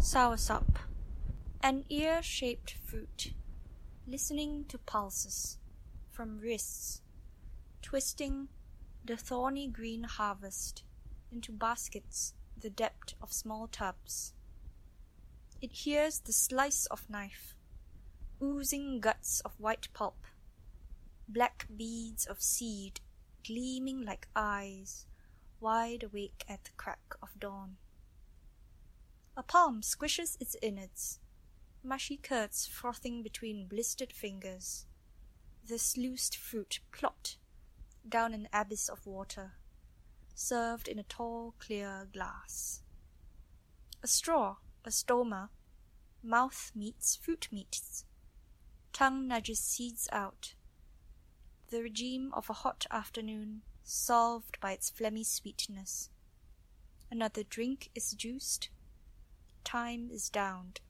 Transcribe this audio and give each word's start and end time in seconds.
Soursop, 0.00 0.78
an 1.62 1.84
ear-shaped 1.90 2.72
fruit, 2.72 3.34
listening 4.06 4.64
to 4.68 4.78
pulses 4.78 5.58
from 6.10 6.38
wrists, 6.38 7.02
twisting 7.82 8.48
the 9.04 9.18
thorny 9.18 9.68
green 9.68 10.04
harvest 10.04 10.84
into 11.30 11.52
baskets 11.52 12.32
the 12.58 12.70
depth 12.70 13.12
of 13.20 13.30
small 13.30 13.68
tubs. 13.68 14.32
It 15.60 15.70
hears 15.70 16.20
the 16.20 16.32
slice 16.32 16.86
of 16.86 17.10
knife, 17.10 17.54
oozing 18.42 19.00
guts 19.00 19.40
of 19.40 19.52
white 19.60 19.88
pulp, 19.92 20.24
black 21.28 21.66
beads 21.76 22.24
of 22.24 22.40
seed 22.40 23.00
gleaming 23.46 24.00
like 24.00 24.28
eyes, 24.34 25.04
wide 25.60 26.04
awake 26.04 26.42
at 26.48 26.64
the 26.64 26.70
crack 26.78 27.16
of 27.22 27.38
dawn. 27.38 27.76
A 29.40 29.42
palm 29.42 29.80
squishes 29.80 30.36
its 30.38 30.54
innards, 30.60 31.18
mushy 31.82 32.18
curds 32.18 32.66
frothing 32.66 33.22
between 33.22 33.68
blistered 33.68 34.12
fingers. 34.12 34.84
The 35.66 35.78
sluiced 35.78 36.36
fruit 36.36 36.80
plopped 36.92 37.38
down 38.06 38.34
an 38.34 38.50
abyss 38.52 38.90
of 38.90 39.06
water, 39.06 39.52
served 40.34 40.88
in 40.88 40.98
a 40.98 41.04
tall, 41.04 41.54
clear 41.58 42.06
glass. 42.12 42.82
A 44.02 44.06
straw, 44.06 44.56
a 44.84 44.90
stoma, 44.90 45.48
mouth 46.22 46.70
meets 46.74 47.16
fruit 47.16 47.48
meets, 47.50 48.04
tongue 48.92 49.26
nudges 49.26 49.60
seeds 49.60 50.06
out. 50.12 50.52
The 51.70 51.82
regime 51.82 52.30
of 52.34 52.50
a 52.50 52.60
hot 52.60 52.84
afternoon 52.90 53.62
solved 53.84 54.60
by 54.60 54.72
its 54.72 54.90
phlegmy 54.90 55.24
sweetness. 55.24 56.10
Another 57.10 57.42
drink 57.42 57.88
is 57.94 58.12
juiced, 58.12 58.68
time 59.70 60.08
is 60.10 60.28
downed. 60.28 60.80